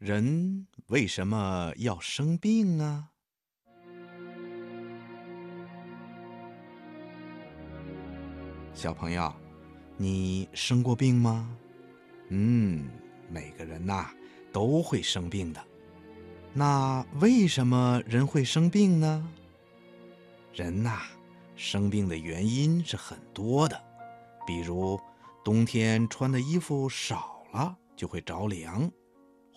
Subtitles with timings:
[0.00, 3.10] 人为什么要生病啊？
[8.72, 9.30] 小朋友，
[9.98, 11.54] 你生过病吗？
[12.30, 12.88] 嗯，
[13.28, 14.10] 每个人呐
[14.50, 15.62] 都会生病的。
[16.54, 19.30] 那为什么人会生病呢？
[20.54, 21.02] 人呐，
[21.56, 23.78] 生病的原因是很多的，
[24.46, 24.98] 比如
[25.44, 28.90] 冬天穿的衣服少了就会着凉，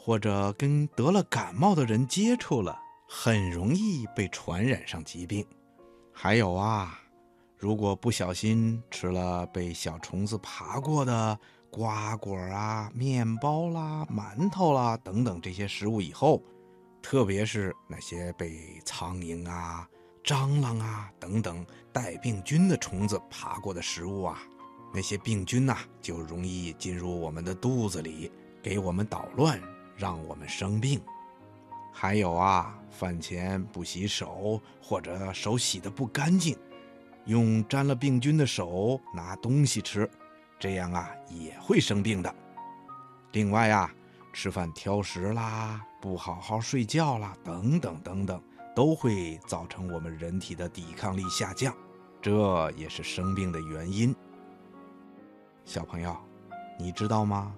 [0.05, 2.77] 或者跟得了感冒的人接触了，
[3.07, 5.45] 很容易被传染上疾病。
[6.11, 6.99] 还有啊。
[7.57, 16.43] 如果不小心吃了被小虫子爬过的瓜果啊、面包啦、馒头啦等等这些食物以后，
[17.01, 19.87] 特别是那些被苍蝇啊、
[20.25, 24.43] 蟑螂啊等等带病菌的虫子爬过的食物啊，
[24.93, 28.29] 那些病菌呐就容易进入我们的肚子里，
[28.61, 29.57] 给我们捣乱，
[29.95, 31.01] 让我们生病。
[31.91, 36.57] 还有啊，饭前不洗手或者手洗的不干净。
[37.25, 40.09] 用沾了病菌的手拿东西吃，
[40.59, 42.35] 这样啊也会生病的。
[43.31, 43.89] 另外啊，
[44.33, 48.43] 吃饭挑食啦，不好好睡觉啦，等等等等，
[48.75, 51.73] 都会造成我们人体的抵抗力下降，
[52.21, 54.13] 这也是生病的原因。
[55.63, 56.17] 小朋友，
[56.77, 57.55] 你知道吗？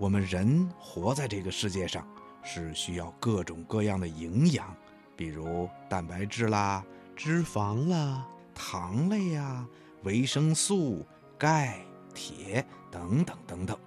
[0.00, 2.08] 我们人活在这个世界上，
[2.42, 4.74] 是需要各种各样的营养，
[5.14, 6.82] 比如蛋白质啦、
[7.14, 8.26] 脂肪啦。
[8.54, 9.66] 糖类呀，
[10.04, 11.06] 维生素、
[11.36, 11.84] 钙、
[12.14, 13.78] 铁等等等等，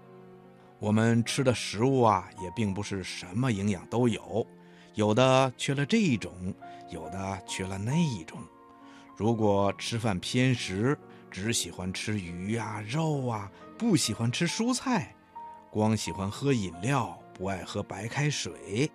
[0.77, 4.45] 我们吃的食物啊，也并不是什么营养都有，
[4.93, 6.31] 有的缺了这一种，
[6.91, 8.37] 有的缺了那一种。
[9.17, 10.95] 如果吃饭偏食，
[11.31, 15.15] 只喜欢吃鱼啊、肉啊，不喜欢吃蔬菜，
[15.73, 18.87] 光喜欢喝饮料，不爱喝白开水，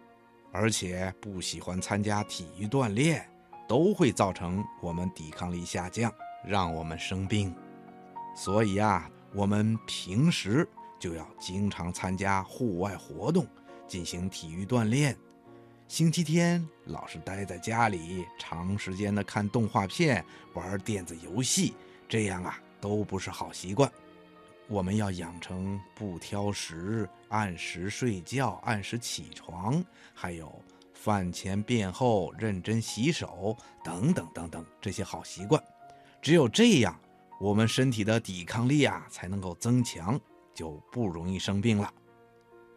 [0.52, 3.28] 而且不喜欢参加体育锻炼。
[3.66, 6.10] 都会造成我们抵抗力下降，
[6.42, 7.54] 让我们生病。
[8.34, 10.66] 所以啊，我们平时
[11.00, 13.44] 就要经常参加户外活动，
[13.86, 15.14] 进行体育锻炼。
[15.86, 20.24] 星期天老是待在家里，长时间的看动画片、
[20.54, 21.74] 玩电子游戏，
[22.08, 23.92] 这样啊都不是好习惯。
[24.68, 29.82] 我们要养成不挑食、按时睡觉、按时起床，
[30.14, 30.52] 还有。
[30.92, 35.62] 饭前便后认真洗手，等等等等，这些好习惯，
[36.20, 37.00] 只有这样，
[37.40, 40.20] 我们身体的抵抗力啊才能够增强，
[40.52, 41.94] 就不容易生病了。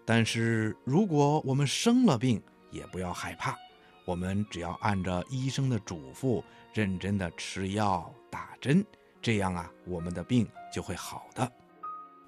[0.06, 3.58] 但是如果我们生了病，也不要害怕，
[4.06, 6.44] 我们只要按照医生的嘱咐，
[6.76, 8.86] 认真的吃药打针，
[9.20, 11.52] 这样啊，我们的病就会好的。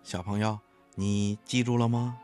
[0.04, 0.60] 小朋友，
[0.96, 2.18] 你记住了吗？